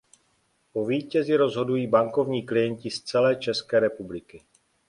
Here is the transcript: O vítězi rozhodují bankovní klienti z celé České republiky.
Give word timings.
O 0.73 0.85
vítězi 0.85 1.35
rozhodují 1.35 1.87
bankovní 1.87 2.45
klienti 2.45 2.89
z 2.89 3.01
celé 3.01 3.35
České 3.35 3.79
republiky. 3.79 4.41